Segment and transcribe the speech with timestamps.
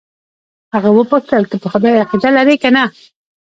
[0.73, 2.83] هغه وپوښتل ته پر خدای عقیده لرې که نه.